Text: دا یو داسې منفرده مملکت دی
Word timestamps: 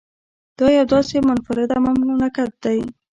دا 0.57 0.67
یو 0.77 0.85
داسې 0.93 1.15
منفرده 1.27 1.77
مملکت 1.85 2.51
دی 2.63 2.79